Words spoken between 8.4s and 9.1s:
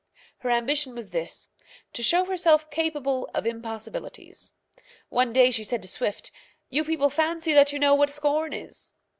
is."